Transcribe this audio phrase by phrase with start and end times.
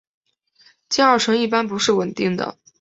[0.89, 2.57] 偕二醇一般是不稳定的。